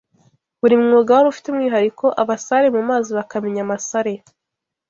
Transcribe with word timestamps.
Buri 0.59 0.75
mwuga 0.83 1.11
wari 1.15 1.27
ufite 1.29 1.47
umwihariko 1.49 2.05
abasare 2.21 2.67
mu 2.75 2.81
mazi 2.89 3.09
bakamenya 3.17 3.61
amasare 3.65 4.13